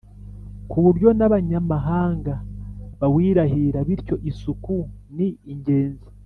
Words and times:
kuburyo 0.69 1.09
nabanyamahanga 1.17 2.33
bawirahira 2.99 3.79
bityo 3.87 4.15
isuku 4.29 4.75
ni 5.15 5.29
ingenzi 5.51 6.07